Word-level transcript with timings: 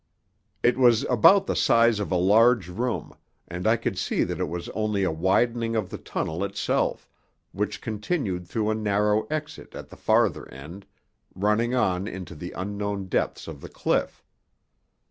It 0.63 0.79
was 0.79 1.03
about 1.11 1.45
the 1.45 1.55
size 1.55 1.99
of 1.99 2.11
a 2.11 2.15
large 2.15 2.69
room, 2.69 3.13
and 3.47 3.67
I 3.67 3.77
could 3.77 3.99
see 3.99 4.23
that 4.23 4.39
it 4.39 4.49
was 4.49 4.67
only 4.69 5.03
a 5.03 5.11
widening 5.11 5.75
of 5.75 5.91
the 5.91 5.99
tunnel 5.99 6.43
itself, 6.43 7.07
which 7.51 7.81
continued 7.81 8.47
through 8.47 8.71
a 8.71 8.73
narrow 8.73 9.27
exit 9.29 9.75
at 9.75 9.89
the 9.89 9.95
farther 9.97 10.49
end, 10.49 10.87
running 11.35 11.75
on 11.75 12.07
into 12.07 12.33
the 12.33 12.51
unknown 12.53 13.09
depths 13.09 13.47
of 13.47 13.61
the 13.61 13.69
cliff. 13.69 14.23